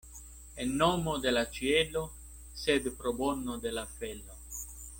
En 0.63 0.71
nomo 0.77 1.11
de 1.25 1.33
la 1.35 1.43
ĉielo, 1.57 2.03
sed 2.63 2.89
pro 3.03 3.15
bono 3.21 3.59
de 3.67 3.75
la 3.79 3.85
felo. 4.01 4.41